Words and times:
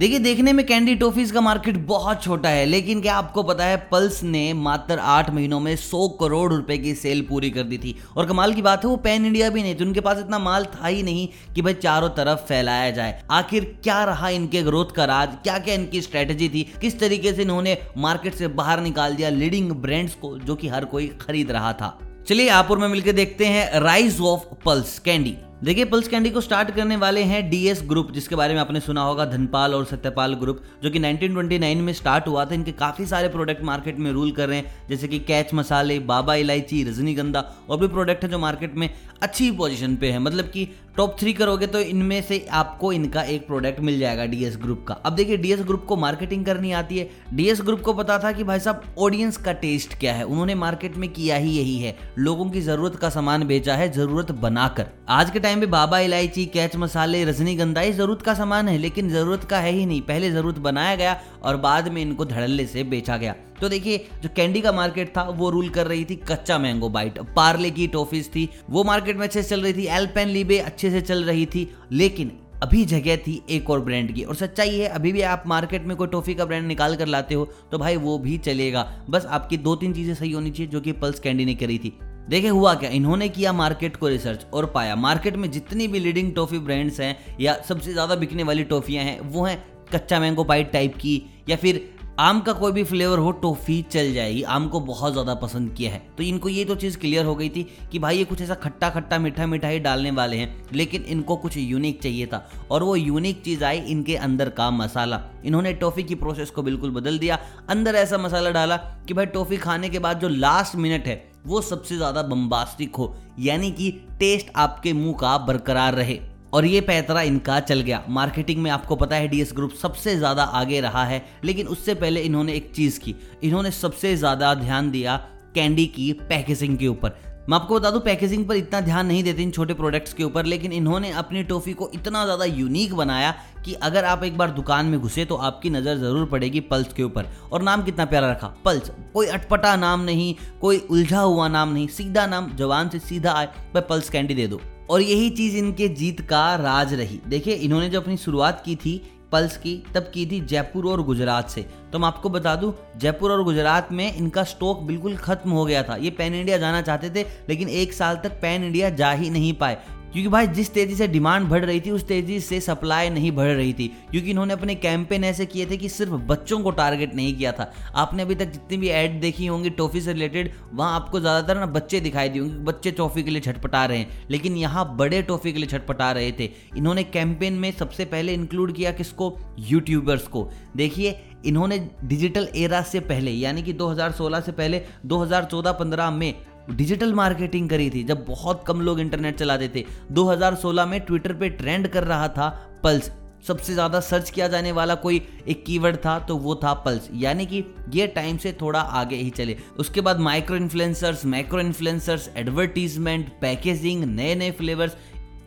देखिए, 0.00 0.18
देखने 0.18 0.52
में 0.52 0.64
कैंडी 0.66 0.94
टॉफीज 0.94 1.30
का 1.30 1.40
मार्केट 1.40 1.76
बहुत 1.78 2.22
छोटा 2.22 2.48
है, 2.48 2.64
लेकिन 2.66 3.00
क्या 3.00 3.14
आपको 3.14 3.42
पता 3.42 3.64
है 3.64 3.76
पल्स 3.90 4.22
ने 4.22 4.52
मात्र 4.52 4.98
आठ 4.98 5.28
महीनों 5.30 5.58
में 5.60 5.74
सौ 5.76 6.08
करोड़ 6.20 6.52
रुपए 6.52 6.78
की 6.78 6.94
सेल 6.94 7.20
पूरी 7.22 7.50
कर 7.50 7.62
दी 7.62 7.78
थी। 7.78 7.94
और 8.16 8.26
कमाल 8.26 8.54
की 8.54 8.62
बात 8.62 8.84
है, 8.84 8.90
वो 8.90 8.96
पैन 8.96 9.26
इंडिया 9.26 9.50
भी 9.50 9.62
नहीं 9.62 9.74
थी, 9.74 9.84
उनके 9.84 10.00
पास 10.00 10.18
इतना 10.18 10.38
माल 10.38 10.64
था 10.66 10.86
ही 10.86 11.02
नहीं 11.02 11.28
कि 11.54 11.62
भाई 11.62 11.74
चारों 11.74 12.08
तरफ़ 12.08 12.38
फैलाया 12.38 12.90
जाए। 12.90 13.20
आखिर 13.30 13.64
क्या 13.82 14.02
रहा 14.04 14.28
इनके 14.28 14.62
ग्रोथ 14.62 14.94
का 14.96 15.04
राज? 15.04 15.36
क्या 15.42 15.58
क्या 15.58 15.74
इनकी 15.74 16.00
स्ट्रेटेजी 16.00 16.48
थी? 16.48 16.62
किस 16.80 16.98
तरीके 17.00 17.32
से 17.32 17.42
इन्होंने 17.42 17.78
मार्केट 17.98 18.34
से 18.34 18.48
बाहर 18.54 18.80
निकाल 18.80 19.14
दिया 19.14 19.28
लीडिंग 19.28 19.70
ब्रांड्स 19.72 20.14
को, 20.14 20.36
जो 20.38 20.54
कि 20.54 20.68
हर 20.68 20.84
कोई 20.84 21.08
खरीद 21.20 21.50
रहा 21.50 21.72
था? 21.72 21.98
चलिए 22.28 22.48
आप 22.48 22.70
और 22.70 22.78
मैं 22.78 22.88
मिलकर 22.88 23.12
देखते 23.12 23.46
हैं 23.46 23.80
राइज 23.80 24.20
ऑफ़ 24.20 24.54
पल्स 24.64 24.98
कैंडी 24.98 25.36
देखिए 25.64 25.84
पल्स 25.84 26.06
कैंडी 26.08 26.30
को 26.30 26.40
स्टार्ट 26.40 26.70
करने 26.70 26.96
वाले 26.96 27.22
हैं 27.22 27.48
डीएस 27.50 27.82
ग्रुप 27.86 28.12
जिसके 28.12 28.36
बारे 28.36 28.54
में 28.54 28.60
आपने 28.60 28.80
सुना 28.80 29.02
होगा, 29.02 29.24
धनपाल 29.24 29.74
और 29.74 29.84
सत्यपाल 29.84 30.34
ग्रुप 30.34 30.62
जो 30.82 30.90
कि 30.90 30.98
1929 30.98 31.80
में 31.80 31.92
स्टार्ट 31.92 32.28
हुआ 32.28 32.44
था। 32.44 32.54
इनके 32.54 32.72
काफ़ी 32.72 33.06
सारे 33.06 33.28
प्रोडक्ट 33.28 33.62
मार्केट 33.64 33.98
में 33.98 34.10
रूल 34.12 34.30
कर 34.32 34.48
रहे 34.48 34.58
हैं, 34.58 34.74
जैसे 34.88 35.08
कि 35.08 35.18
कैच 35.20 35.52
मसाले 35.54 35.98
बाबा 36.00 36.34
इलायची 36.34 36.82
रजनीगंधा 36.84 37.44
और 37.70 37.78
भी 37.78 37.88
प्रोडक्ट 37.88 38.24
है 38.24 38.30
जो 38.30 38.38
मार्केट 38.38 38.74
में 38.74 38.88
अच्छी 39.22 39.50
पोजीशन 39.50 39.96
पे 39.96 40.10
है। 40.10 40.18
मतलब 40.18 40.44
कि 40.44 40.68
टॉप 41.00 41.14
थ्री 41.18 41.32
करोगे 41.32 41.66
तो 41.66 41.80
इनमें 41.80 42.20
से 42.22 42.38
आपको 42.52 42.92
इनका 42.92 43.22
एक 43.24 43.46
प्रोडक्ट 43.46 43.80
मिल 43.80 43.98
जाएगा 43.98 44.24
डीएस 44.26 44.56
ग्रुप 44.56 44.84
का। 44.88 44.94
अब 44.94 45.12
देखिए 45.12 45.36
डीएस 45.36 45.60
ग्रुप 45.60 45.84
को 45.84 45.96
मार्केटिंग 45.96 46.44
करनी 46.44 46.72
आती 46.72 46.98
है। 46.98 47.08
डीएस 47.34 47.60
ग्रुप 47.60 47.80
को 47.80 47.92
पता 47.92 48.18
था 48.18 48.32
कि 48.32 48.44
भाई 48.44 48.60
साहब 48.60 48.82
ऑडियंस 48.98 49.36
का 49.36 49.52
टेस्ट 49.52 49.98
क्या 50.00 50.14
है? 50.14 50.24
उन्होंने 50.24 50.54
मार्केट 50.54 50.96
में 50.96 51.08
किया 51.08 51.36
ही 51.36 51.50
यही 51.50 51.78
है। 51.78 51.96
लोगों 52.18 52.50
की 52.50 52.60
ज़रूरत 52.60 52.96
का 52.96 53.10
सामान 53.10 53.46
बेचा 53.46 53.74
है, 53.74 53.90
ज़रूरत 53.92 54.32
बनाकर। 54.32 54.86
आज 55.08 55.30
के 55.30 55.40
टाइम 55.40 55.58
में 55.58 55.70
बाबा 55.70 55.98
इलायची, 56.00 56.46
कैच 56.46 56.76
मसाले, 56.76 57.24
रजनीगंधा, 57.24 57.80
ये 57.80 57.92
ज़रूरत 57.92 58.22
का 58.22 58.34
सामान 58.34 58.68
है, 58.68 58.78
लेकिन 58.78 59.10
ज़रूरत 59.10 59.44
का 59.44 59.58
है 59.58 59.72
ही 59.72 59.86
नहीं। 59.86 60.00
पहले 60.02 60.30
ज़रूरत 60.30 60.58
बनाया 60.58 60.96
गया 60.96 61.20
और 61.42 61.56
बाद 61.58 61.88
में 61.88 62.02
इनको 62.02 62.24
धड़ल्ले 62.24 62.66
से 62.66 62.84
बेचा 62.84 63.16
गया। 63.16 63.34
तो 63.60 63.68
देखिए, 63.68 64.06
जो 64.22 64.28
कैंडी 64.36 64.60
का 64.60 64.72
मार्केट 64.72 65.16
था, 65.16 65.22
वो 65.22 65.50
रूल 65.50 65.68
कर 65.70 65.86
रही 65.86 66.04
थी 66.04 66.16
कच्चा 66.28 66.58
मैंगो 66.58 66.88
बाइट। 66.90 67.18
पार्ले 67.36 67.70
की 67.70 67.86
टॉफीज 67.88 68.28
थी, 68.28 68.48
वो 68.70 68.84
मार्केट 68.84 69.16
में 69.16 69.22
अच्छे 69.22 69.42
से 69.42 69.48
चल 69.48 69.62
रही 69.62 69.72
थी। 69.72 69.86
एल्पेन 69.88 70.28
लीबे 70.28 70.58
अच्छे 70.60 70.90
से 70.90 71.00
चल 71.02 71.24
रही 71.24 71.46
थी, 71.46 71.68
लेकिन 71.92 72.32
अभी 72.62 72.84
जगह 72.84 73.16
थी 73.18 73.40
एक 73.50 73.70
और 73.70 73.80
ब्रांड 73.80 74.12
की। 74.14 74.22
और 74.22 74.34
सच्चाई 74.36 74.76
है, 74.78 74.86
अभी 74.88 75.12
भी 75.12 75.20
आप 75.24 75.44
मार्केट 75.46 75.84
में 75.84 75.96
कोई 75.96 76.08
टॉफी 76.08 76.34
का 76.34 76.44
ब्रांड 76.44 76.66
निकाल 76.66 76.96
कर 76.96 77.06
लाते 77.06 77.34
हो 77.34 77.44
तो 77.70 77.78
भाई 77.78 77.96
वो 77.98 78.18
भी 78.18 78.36
चलेगा। 78.40 78.82
बस 79.10 79.26
आपकी 79.26 79.56
दो 79.58 79.74
तीन 79.76 79.92
चीज़ें 79.92 80.14
सही 80.14 80.32
होनी 80.32 80.50
चाहिए, 80.50 80.70
जो 80.72 80.80
कि 80.80 80.92
पल्स 80.94 81.20
कैंडी 81.20 81.44
ने 81.44 81.54
करी 81.54 81.78
थी। 81.78 81.92
देखे 82.28 82.48
हुआ 82.48 82.74
क्या? 82.74 82.90
इन्होंने 82.90 83.28
किया 83.28 83.52
मार्केट 83.52 83.96
को 83.96 84.08
रिसर्च 84.08 84.44
और 84.54 84.66
पाया। 84.66 84.96
मार्केट 84.96 85.36
में 85.36 85.50
जितनी 85.50 85.86
भी 85.88 85.98
लीडिंग 85.98 86.34
टॉफी 86.34 86.58
ब्रांड्स 86.58 87.00
हैं, 87.00 87.16
या 87.40 87.54
सबसे 87.68 87.92
ज़्यादा 87.92 88.14
बिकने 88.16 88.42
वाली 88.42 88.64
टॉफियाँ 88.64 89.04
हैं, 89.04 89.18
वो 89.22 89.44
हैं 89.44 89.62
कच्चा 89.92 90.20
मैंगो 90.20 90.44
पाइट 90.44 90.70
टाइप 90.72 90.96
की, 90.96 91.22
या 91.48 91.56
फिर 91.56 91.82
आम 92.20 92.40
का 92.40 92.52
कोई 92.52 92.72
भी 92.72 92.82
फ्लेवर 92.84 93.18
हो, 93.18 93.30
टॉफी 93.32 93.80
चल 93.82 94.12
जाएगी। 94.12 94.42
आम 94.44 94.66
को 94.68 94.80
बहुत 94.80 95.12
ज़्यादा 95.12 95.34
पसंद 95.34 95.72
किया 95.74 95.90
है। 95.92 96.02
तो 96.18 96.22
इनको 96.22 96.48
ये 96.48 96.64
तो 96.64 96.74
चीज़ 96.74 96.98
क्लियर 96.98 97.24
हो 97.24 97.34
गई 97.34 97.48
थी 97.48 97.62
कि 97.92 97.98
भाई 97.98 98.16
ये 98.16 98.24
कुछ 98.24 98.40
ऐसा 98.42 98.54
खट्टा 98.54 98.90
खट्टा 98.90 99.18
मीठा 99.18 99.46
मीठा 99.46 99.68
ही 99.68 99.78
डालने 99.78 100.10
वाले 100.10 100.36
हैं, 100.36 100.64
लेकिन 100.72 101.02
इनको 101.04 101.36
कुछ 101.36 101.56
यूनिक 101.56 102.02
चाहिए 102.02 102.26
था। 102.26 102.44
और 102.70 102.82
वो 102.82 102.96
यूनिक 102.96 103.42
चीज़ 103.42 103.64
आई 103.64 103.78
इनके 103.78 104.16
अंदर 104.16 104.48
का 104.50 104.70
मसाला। 104.70 105.20
इन्होंने 105.44 105.72
टॉफ़ी 105.74 106.02
की 106.02 106.14
प्रोसेस 106.14 106.50
को 106.50 106.62
बिल्कुल 106.62 106.90
बदल 106.90 107.18
दिया। 107.18 107.38
अंदर 107.70 107.94
ऐसा 107.94 108.18
मसाला 108.18 108.50
डाला 108.50 108.76
कि 108.76 109.14
भाई 109.14 109.26
टॉफ़ी 109.28 109.56
खाने 109.56 109.88
के 109.88 109.98
बाद 109.98 110.20
जो 110.20 110.28
लास्ट 110.28 110.76
मिनट 110.76 111.06
है, 111.06 111.22
वो 111.46 111.60
सबसे 111.60 111.96
ज़्यादा 111.96 112.22
बम्बास्टिक 112.24 112.96
हो। 112.96 113.14
यानी 113.38 113.70
कि 113.70 113.90
टेस्ट 114.20 114.52
आपके 114.56 114.92
मुँह 114.92 115.16
का 115.20 115.36
बरकरार 115.38 115.94
रहे। 115.94 116.20
और 116.52 116.66
ये 116.66 116.80
पैतरा 116.80 117.22
इनका 117.22 117.58
चल 117.60 117.80
गया। 117.80 118.02
मार्केटिंग 118.08 118.62
में 118.62 118.70
आपको 118.70 118.96
पता 118.96 119.16
है 119.16 119.28
डीएस 119.28 119.52
ग्रुप 119.56 119.72
सबसे 119.72 120.16
ज़्यादा 120.16 120.42
आगे 120.42 120.80
रहा 120.80 121.04
है, 121.04 121.24
लेकिन 121.44 121.66
उससे 121.68 121.94
पहले 121.94 122.20
इन्होंने 122.20 122.52
एक 122.52 122.70
चीज़ 122.76 123.00
की। 123.00 123.14
इन्होंने 123.42 123.70
सबसे 123.72 124.16
ज़्यादा 124.16 124.54
ध्यान 124.56 124.90
दिया 124.90 125.16
कैंडी 125.54 125.86
की 125.88 126.12
पैकेजिंग 126.28 126.78
के 126.78 126.86
ऊपर। 126.88 127.18
मैं 127.48 127.56
आपको 127.56 127.74
बता 127.74 127.90
दूँ, 127.90 128.00
पैकेजिंग 128.00 128.44
पर 128.48 128.56
इतना 128.56 128.80
ध्यान 128.80 129.06
नहीं 129.06 129.22
देते 129.24 129.42
इन 129.42 129.50
छोटे 129.50 129.74
प्रोडक्ट्स 129.74 130.12
के 130.14 130.24
ऊपर, 130.24 130.44
लेकिन 130.44 130.72
इन्होंने 130.72 131.10
अपनी 131.12 131.42
टॉफ़ी 131.44 131.72
को 131.72 131.90
इतना 131.94 132.24
ज़्यादा 132.24 132.44
यूनिक 132.44 132.94
बनाया 132.94 133.34
कि 133.64 133.72
अगर 133.82 134.04
आप 134.04 134.22
एक 134.24 134.36
बार 134.38 134.50
दुकान 134.50 134.86
में 134.86 134.98
घुसे 135.00 135.24
तो 135.24 135.36
आपकी 135.36 135.70
नज़र 135.70 135.96
ज़रूर 135.98 136.26
पड़ेगी 136.26 136.60
पल्स 136.62 136.92
के 136.92 137.02
ऊपर। 137.02 137.26
और 137.52 137.62
नाम 137.62 137.82
कितना 137.82 138.04
प्यारा 138.04 138.30
रखा? 138.30 138.54
पल्स। 138.64 138.90
कोई 139.14 139.26
अटपटा 139.28 139.74
नाम 139.76 140.00
नहीं, 140.00 140.34
कोई 140.60 140.78
उलझा 140.80 141.20
हुआ 141.20 141.48
नाम 141.48 141.72
नहीं, 141.72 141.86
सीधा 141.88 142.26
नाम 142.26 142.54
जवान 142.56 142.88
से 142.88 142.98
सीधा 143.00 143.32
आए 143.32 143.48
पर 143.74 143.80
पल्स 143.80 144.10
कैंडी 144.10 144.34
दे 144.34 144.46
दो। 144.46 144.60
और 144.90 145.02
यही 145.02 145.30
चीज़ 145.30 145.56
इनके 145.56 145.88
जीत 145.88 146.20
का 146.20 146.54
राज 146.54 146.94
रही। 146.94 147.20
देखिए, 147.28 147.54
इन्होंने 147.54 147.88
जो 147.88 148.00
अपनी 148.00 148.16
शुरुआत 148.16 148.62
की 148.64 148.76
थी, 148.76 149.12
पल्स 149.32 149.56
की, 149.56 149.84
तब 149.94 150.10
की 150.14 150.26
थी 150.26 150.40
जयपुर 150.40 150.86
और 150.86 151.02
गुजरात 151.02 151.50
से। 151.50 151.66
तो 151.92 151.98
मैं 151.98 152.06
आपको 152.06 152.28
बता 152.28 152.56
दूँ, 152.56 152.74
जयपुर 152.96 153.32
और 153.32 153.44
गुजरात 153.44 153.92
में 153.92 154.16
इनका 154.16 154.44
स्टॉक 154.44 154.80
बिल्कुल 154.80 155.16
खत्म 155.16 155.50
हो 155.50 155.64
गया 155.64 155.82
था। 155.82 155.96
ये 155.96 156.10
पैन 156.10 156.34
इंडिया 156.34 156.58
जाना 156.58 156.82
चाहते 156.82 157.10
थे, 157.10 157.26
लेकिन 157.48 157.68
एक 157.68 157.92
साल 157.92 158.16
तक 158.16 158.30
पैन 158.30 158.64
इंडिया 158.64 158.90
जा 158.90 159.12
ही 159.12 159.30
नहीं 159.30 159.52
पाए। 159.52 159.78
क्योंकि 160.12 160.28
भाई 160.28 160.46
जिस 160.46 160.72
तेज़ी 160.74 160.94
से 160.94 161.06
डिमांड 161.08 161.48
बढ़ 161.48 161.64
रही 161.64 161.80
थी, 161.80 161.90
उस 161.90 162.06
तेज़ी 162.08 162.38
से 162.40 162.60
सप्लाई 162.60 163.10
नहीं 163.10 163.32
बढ़ 163.32 163.48
रही 163.48 163.72
थी। 163.72 163.86
क्योंकि 164.10 164.30
इन्होंने 164.30 164.52
अपने 164.52 164.74
कैंपेन 164.74 165.24
ऐसे 165.24 165.46
किए 165.46 165.66
थे 165.66 165.76
कि 165.76 165.88
सिर्फ़ 165.88 166.12
बच्चों 166.12 166.60
को 166.60 166.70
टारगेट 166.70 167.14
नहीं 167.14 167.34
किया 167.36 167.52
था। 167.52 167.72
आपने 167.94 168.22
अभी 168.22 168.34
तक 168.34 168.52
जितनी 168.52 168.76
भी 168.76 168.88
ऐड 168.88 169.20
देखी 169.20 169.46
होंगी 169.46 169.70
टॉफी 169.70 170.00
से 170.00 170.12
रिलेटेड 170.12 170.52
वहाँ 170.74 170.94
आपको 170.94 171.20
ज़्यादातर 171.20 171.60
ना 171.60 171.66
बच्चे 171.66 172.00
दिखाई 172.00 172.28
दिए 172.28 172.42
होंगे, 172.42 172.56
बच्चे 172.56 172.90
टॉफी 172.90 173.22
के 173.22 173.30
लिए 173.30 173.40
छटपटा 173.40 173.84
रहे 173.84 173.98
हैं। 173.98 174.26
लेकिन 174.30 174.56
यहाँ 174.56 174.96
बड़े 174.96 175.22
टॉफी 175.22 175.52
के 175.52 175.58
लिए 175.58 175.68
छटपटा 175.68 176.12
रहे 176.12 176.32
थे। 176.32 176.50
इन्होंने 176.76 177.02
कैंपेन 177.02 177.52
में 177.52 177.70
सबसे 177.72 178.04
पहले 178.04 178.34
इंक्लूड 178.34 178.72
किया 178.72 178.92
किसको? 178.92 179.36
यूट्यूबर्स 179.58 180.26
को। 180.28 180.48
देखिए, 180.76 181.18
इन्होंने 181.44 181.78
डिजिटल 182.04 182.48
एरा 182.56 182.82
से 182.82 183.00
पहले, 183.00 183.30
यानी 183.30 183.62
कि 183.62 183.72
2016 183.72 184.40
से 184.40 184.52
पहले 184.52 184.82
2014-15 185.06 186.10
में 186.10 186.34
डिजिटल 186.70 187.14
मार्केटिंग 187.14 187.68
करी 187.70 187.88
थी, 187.90 188.02
जब 188.04 188.24
बहुत 188.26 188.64
कम 188.66 188.80
लोग 188.80 189.00
इंटरनेट 189.00 189.38
चलाते 189.38 189.68
थे। 189.68 189.84
2016 190.12 190.86
में 190.86 191.00
ट्विटर 191.00 191.32
पे 191.32 191.48
ट्रेंड 191.50 191.88
कर 191.88 192.04
रहा 192.04 192.28
था 192.28 192.48
पल्स। 192.84 193.10
सबसे 193.46 193.72
ज़्यादा 193.74 194.00
सर्च 194.00 194.30
किया 194.30 194.46
जाने 194.48 194.72
वाला 194.72 194.94
कोई 194.96 195.20
एक 195.48 195.64
कीवर्ड 195.64 195.96
था 195.96 196.18
तो 196.18 196.36
वो 196.36 196.54
था 196.54 196.72
पल्स। 196.84 197.08
यानी 197.14 197.46
कि 197.46 197.64
ये 197.94 198.06
टाइम 198.06 198.36
से 198.36 198.52
थोड़ा 198.60 198.80
आगे 198.80 199.16
ही 199.16 199.30
चले। 199.30 199.56
उसके 199.78 200.00
बाद 200.00 200.18
micro 200.20 200.56
influencers, 200.56 201.24
macro 201.26 201.60
influencers, 201.60 202.28
advertisement, 202.36 203.28
packaging 203.40 204.04
नए 204.06 204.34
नए 204.34 204.50
फ्लेवर्स 204.50 204.96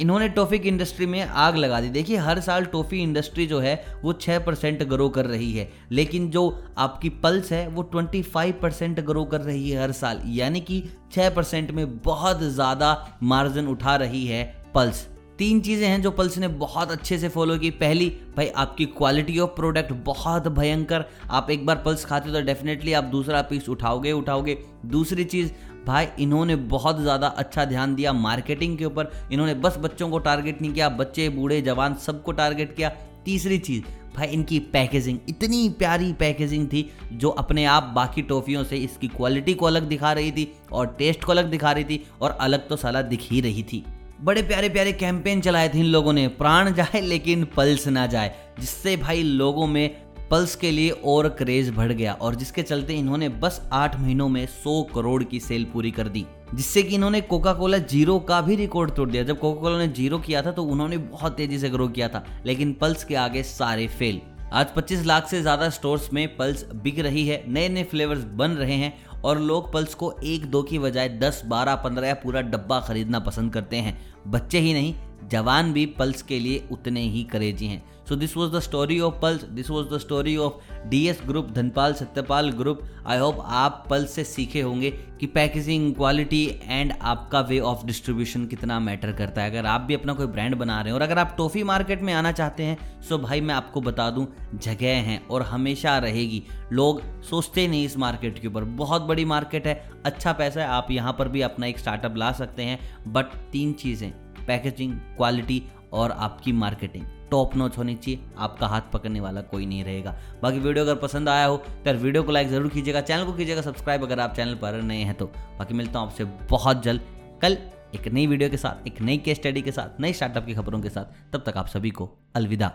इन्होंने 0.02 0.28
टॉफी 0.30 0.60
की 0.60 0.68
इंडस्ट्री 0.68 1.06
में 1.06 1.22
आग 1.22 1.56
लगा 1.56 1.80
दी। 1.82 1.90
देखिए, 1.90 2.18
हर 2.18 2.40
साल 2.40 2.66
टॉफी 2.66 3.02
इंडस्ट्री 3.04 3.46
जो 3.48 3.60
है, 3.60 3.76
वो 4.04 4.14
6 4.14 4.40
परसेंट 4.40 4.84
ग्रो 4.84 5.10
कर 5.10 5.26
रही 5.26 5.52
है। 5.52 5.70
लेकिन 5.92 6.30
जो 6.30 6.64
आपकी 6.78 7.10
पल्स 7.10 7.52
है, 7.52 7.68
वो 7.68 7.82
ट्वेंटी 7.84 8.22
फाइव 8.22 8.60
परसेंट 8.62 9.00
ग्रो 9.00 9.26
कर 9.26 9.42
रही 9.42 9.70
है 9.70 9.82
हर 9.82 9.92
साल। 9.92 10.22
यानी 10.26 10.62
कि 10.62 10.84
6 11.12 11.30
परसेंट 11.30 11.72
में 11.72 11.98
बहुत 11.98 12.44
ज़्यादा 12.44 13.18
मार्जिन 13.24 13.68
उठा 13.68 13.96
रही 13.96 14.26
है 14.26 14.44
पल्स 14.76 15.08
तीन 15.40 15.60
चीज़ें 15.62 15.88
हैं 15.88 16.02
जो 16.02 16.12
पल्स 16.12 16.38
ने 16.38 16.48
बहुत 16.48 16.92
अच्छे 16.92 17.18
से 17.18 17.30
फॉलो 17.30 17.58
की। 17.58 17.70
पहली, 17.72 18.10
भाई, 18.38 18.48
आपकी 18.48 18.86
क्वालिटी 18.88 19.38
ऑफ़ 19.40 19.50
प्रोडक्ट 19.50 19.94
बहुत 20.06 20.48
भयंकर। 20.50 21.06
आप 21.30 21.50
एक 21.52 21.66
बार 21.66 21.82
पल्स 21.86 22.04
खाते 22.06 22.30
हो 22.30 22.36
तो 22.36 22.42
डेफिनेटली 22.42 22.94
आप 22.94 23.04
दूसरा 23.04 23.42
पीस 23.42 23.70
उठाओगे 23.70 24.12
उठाओगे। 24.12 24.58
दूसरी 24.86 25.24
चीज़, 25.24 25.52
भाई, 25.86 26.08
इन्होंने 26.20 26.56
बहुत 26.56 27.02
ज़्यादा 27.02 27.28
अच्छा 27.28 27.66
ध्यान 27.66 27.96
दिया 27.96 28.14
मार्केटिंग 28.14 28.78
के 28.78 28.86
ऊपर। 28.86 29.12
इन्होंने 29.32 29.54
बस 29.56 29.78
बच्चों 29.78 30.10
को 30.10 30.20
टारगेट 30.20 30.62
नहीं 30.62 30.74
किया, 30.74 30.90
बच्चे, 30.92 31.28
बूढ़े, 31.30 31.62
जवान 31.62 31.96
सबको 31.96 32.32
टारगेट 32.32 32.76
किया। 32.76 32.90
तीसरी 33.26 33.58
चीज़, 33.60 33.84
भाई, 34.16 34.28
इनकी 34.28 34.60
पैकेजिंग 34.70 35.20
इतनी 35.30 35.68
प्यारी 35.70 36.12
पैकेजिंग 36.14 36.68
थी, 36.68 36.90
जो 37.14 37.30
अपने 37.30 37.66
आप 37.66 37.92
बाकी 37.96 38.22
टॉफ़ियों 38.22 38.64
से 38.64 38.78
इसकी 38.78 39.08
क्वालिटी 39.08 39.54
को 39.54 39.66
अलग 39.66 39.84
दिखा 39.84 40.14
रही 40.14 40.32
थी 40.32 40.52
और 40.72 40.96
टेस्ट 40.98 41.24
को 41.24 41.32
अलग 41.32 41.50
दिखा 41.52 41.72
रही 41.72 41.84
थी 41.84 42.04
और 42.22 42.38
अलग 42.42 42.68
तो 42.70 42.76
साला 42.76 43.02
दिख 43.04 43.28
ही 43.32 43.42
रही 43.42 43.64
थी। 43.64 43.84
बड़े 44.24 44.42
प्यारे 44.42 44.68
प्यारे 44.70 44.92
कैंपेन 44.94 45.42
चलाए 45.42 45.70
थे 45.70 45.80
इन 45.80 45.86
लोगों 45.86 46.12
ने। 46.14 46.28
प्राण 46.30 46.74
जाए 46.74 47.00
लेकिन 47.02 47.44
पल्स 47.56 47.88
ना 47.88 48.06
जाए, 48.08 48.32
जिससे 48.60 48.96
भाई 48.98 49.24
लोगों 49.24 49.66
में 49.68 49.90
पल्स 50.30 50.56
के 50.56 50.72
लिए 50.72 50.90
और 51.06 51.28
क्रेज 51.32 51.70
बढ़ 51.70 51.92
गया 51.92 52.14
और 52.14 52.36
जिसके 52.36 52.64
चलते 52.64 52.94
इन्होंने 52.94 53.30
बस 53.32 53.62
आठ 53.74 54.00
महीनों 54.00 54.28
में 54.30 54.46
सौ 54.46 54.82
करोड़ 54.96 55.24
की 55.24 55.40
सेल 55.40 55.66
पूरी 55.74 55.92
कर 55.92 56.08
दी, 56.08 56.26
जिससे 56.54 56.84
कि 56.84 56.96
इन्होंने 56.96 57.22
कोका 57.24 57.54
कोला 57.54 57.78
ज़ीरो 57.80 58.20
का 58.22 58.42
भी 58.42 58.56
रिकॉर्ड 58.56 58.92
तोड़ 58.92 59.10
दिया। 59.10 59.24
जब 59.24 59.40
कोका 59.40 59.62
कोला 59.62 59.78
ने 59.78 59.88
ज़ीरो 59.90 60.20
किया 60.20 60.42
था 60.42 60.52
तो 60.52 60.64
उन्होंने 60.66 60.98
बहुत 60.98 61.38
तेज़ी 61.38 61.60
से 61.60 61.70
ग्रो 61.70 61.88
किया 61.90 62.08
था, 62.10 62.26
लेकिन 62.46 62.74
पल्स 62.74 63.04
के 63.04 63.16
आगे 63.18 63.44
सारे 63.46 63.88
फेल 63.90 64.22
आज 64.54 64.74
25 64.74 65.06
लाख 65.06 65.28
से 65.28 65.42
ज़्यादा 65.42 65.70
स्टोर्स 65.72 66.12
में 66.14 66.36
पल्स 66.38 66.66
बिक 66.74 67.00
रही 67.02 67.28
है 67.28 67.44
नए 67.48 67.70
नए 67.70 67.84
फ्लेवर्स 67.84 68.24
बन 68.34 68.52
रहे 68.54 68.76
हैं 68.76 68.94
और 69.24 69.40
लोग 69.40 69.74
पल्स 69.74 69.94
को 69.94 70.16
एक 70.24 70.46
दो 70.46 70.64
की 70.64 70.80
बजाय 70.80 71.10
10, 71.10 71.42
12, 71.46 71.76
15 71.76 72.08
या 72.08 72.14
पूरा 72.14 72.42
डब्बा 72.42 72.80
खरीदना 72.80 73.20
पसंद 73.20 73.54
करते 73.54 73.78
हैं। 73.78 74.14
बच्चे 74.28 74.60
ही 74.60 74.74
नहीं 74.74 74.94
जवान 75.32 75.74
भी 75.74 75.86
पल्स 75.96 76.22
के 76.22 76.40
लिए 76.40 76.68
उतने 76.72 77.02
ही 77.02 77.24
करेजी 77.24 77.68
हैं। 77.68 77.84
So 78.10 78.16
this 78.16 78.36
was 78.38 78.52
the 78.52 78.60
story 78.60 79.00
of 79.00 79.14
Pulse 79.22 79.44
this 79.50 79.70
was 79.70 79.88
the 79.88 79.98
story 79.98 80.36
of 80.38 80.54
D 80.90 81.06
S 81.08 81.22
group 81.26 81.50
Dhanpal 81.52 81.94
Satyapal 81.94 82.50
group 82.52 82.82
I 83.08 83.18
hope 83.18 83.38
आप 83.42 83.86
पल्स 83.90 84.12
से 84.12 84.24
सीखे 84.24 84.62
होंगे 84.62 84.90
कि 85.20 85.28
पैकेजिंग 85.28 85.94
क्वालिटी 85.96 86.44
एंड 86.64 86.94
आपका 87.02 87.40
वे 87.42 87.60
ऑफ़ 87.60 87.86
डिस्ट्रीब्यूशन 87.86 88.46
कितना 88.46 88.80
मैटर 88.80 89.12
करता 89.12 89.42
है। 89.42 89.50
अगर 89.52 89.66
आप 89.66 89.82
भी 89.82 89.94
अपना 89.94 90.14
कोई 90.14 90.28
ब्रांड 90.28 90.56
बना 90.56 90.80
रहे 90.82 90.90
हैं 90.90 90.96
और 90.96 91.02
अगर 91.02 91.20
आप 91.20 91.34
टॉफ़ी 91.38 91.64
मार्केट 91.64 92.02
में 92.02 92.14
आना 92.14 92.32
चाहते 92.32 92.64
हैं 92.64 93.02
सो 93.02 93.18
भाई 93.18 93.42
मैं 93.42 93.56
आपको 93.56 93.82
बता 93.82 94.10
दूँ, 94.10 94.28
जगह 94.56 95.02
हैं 95.02 95.26
और 95.28 95.42
हमेशा 95.42 95.98
रहेगी। 95.98 96.44
लोग 96.72 97.02
सोचते 97.24 97.68
नहीं 97.68 97.86
इस 97.86 97.98
मार्केट 97.98 98.40
के 98.40 98.48
ऊपर। 98.48 98.64
बहुत 98.64 99.02
बड़ी 99.02 99.26
मार्केट 99.26 99.68
है 99.68 99.74
अच्छा 100.06 100.34
पैसा 100.34 100.62
है, 100.62 100.68
आप 100.68 100.92
यहाँ 100.92 101.16
पर 101.20 101.28
भी 101.28 101.42
अपना 101.42 101.68
एक 101.68 101.80
स्टार्टअप 101.80 102.18
ला 102.18 102.32
सकते 102.34 102.64
हैं। 102.64 102.80
बट 103.08 103.34
तीन 103.52 103.74
चीज़ें 103.74 104.12
पैकेजिंग, 104.48 104.94
क्वालिटी 105.18 105.62
और 105.94 106.12
आपकी 106.12 106.52
मार्केटिंग। 106.54 107.06
टॉप 107.32 107.56
नॉच 107.58 107.78
होनी 107.78 107.96
चाहिए, 107.96 108.20
आपका 108.38 108.68
हाथ 108.68 108.82
पकड़ने 108.94 109.20
वाला 109.20 109.42
कोई 109.44 109.66
नहीं 109.66 109.84
रहेगा। 109.84 110.16
बाकी 110.42 110.60
वीडियो 110.60 110.84
अगर 110.86 110.96
पसंद 110.98 111.30
आया 111.30 111.46
हो 111.46 111.58
तो 111.58 111.94
वीडियो 111.94 112.24
को 112.24 112.32
लाइक 112.32 112.48
ज़रूर 112.48 112.70
कीजिएगा, 112.70 113.02
चैनल 113.02 113.26
को 113.26 113.34
कीजिएगा, 113.34 113.62
सब्सक्राइब 113.62 114.04
अगर 114.04 114.20
आप 114.20 114.36
चैनल 114.36 114.56
पर 114.56 114.82
नए 114.84 115.04
हैं 115.04 115.16
तो। 115.16 115.26
बाकी 115.60 115.74
मिलता 115.74 116.00
हूँ 116.00 116.08
आपसे 116.08 116.24
बहुत 116.50 116.84
जल्द, 116.84 117.02
कल 117.42 117.58
एक 117.96 118.08
नई 118.08 118.28
वीडियो 118.28 118.50
के 118.50 118.58
साथ, 118.58 118.88
एक 118.88 119.02
नई 119.02 119.18
केस 119.18 119.38
स्टडी 119.38 119.62
के 119.62 119.72
साथ, 119.72 120.00
नई 120.02 120.14
स्टार्टअप 120.14 120.46
की 120.46 120.54
खबरों 120.54 120.82
के 120.82 120.90
साथ। 120.90 121.32
तब 121.34 121.44
तक 121.46 121.58
आप 121.58 121.68
सभी 121.68 121.90
को 121.92 122.10
अलविदा। 122.36 122.72